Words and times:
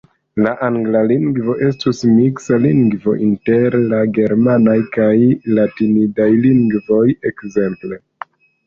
La 0.43 0.51
angla 0.67 1.01
lingvo 1.11 1.55
estus 1.67 1.99
miksa 2.13 2.59
lingvo 2.65 3.15
inter 3.27 3.79
la 3.95 4.01
germanaj 4.17 4.77
kaj 4.99 5.15
latinidaj 5.61 6.29
lingvoj, 6.49 7.09
ekzemple. 7.33 8.05